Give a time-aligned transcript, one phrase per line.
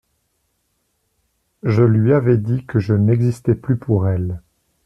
[1.61, 4.41] Je lui avais dit que je n'existais plus pour elle.